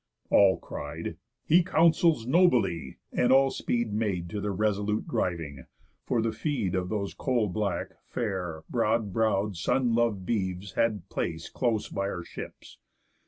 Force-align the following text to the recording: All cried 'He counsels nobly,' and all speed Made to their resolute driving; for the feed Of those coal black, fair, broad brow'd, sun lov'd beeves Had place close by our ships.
All 0.31 0.57
cried 0.57 1.17
'He 1.45 1.63
counsels 1.63 2.25
nobly,' 2.25 2.97
and 3.11 3.31
all 3.31 3.51
speed 3.51 3.93
Made 3.93 4.31
to 4.31 4.41
their 4.41 4.51
resolute 4.51 5.07
driving; 5.07 5.65
for 6.07 6.23
the 6.23 6.31
feed 6.31 6.73
Of 6.73 6.89
those 6.89 7.13
coal 7.13 7.47
black, 7.49 7.89
fair, 8.07 8.63
broad 8.67 9.13
brow'd, 9.13 9.57
sun 9.57 9.93
lov'd 9.93 10.25
beeves 10.25 10.71
Had 10.71 11.07
place 11.09 11.49
close 11.49 11.87
by 11.87 12.09
our 12.09 12.23
ships. 12.23 12.79